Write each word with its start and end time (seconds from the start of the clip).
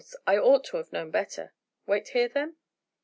I 0.25 0.35
ought 0.35 0.63
to 0.63 0.77
have 0.77 0.91
known 0.91 1.11
better. 1.11 1.53
Wait 1.85 2.07
here 2.07 2.27
then?" 2.27 2.55